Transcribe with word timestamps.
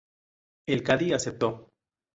El 0.65 0.81
cadí 0.83 1.13
aceptó. 1.13 1.69